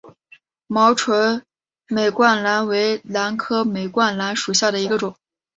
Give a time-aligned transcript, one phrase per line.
[0.65, 1.43] 毛唇
[1.85, 5.15] 美冠兰为兰科美冠兰属下的一个种。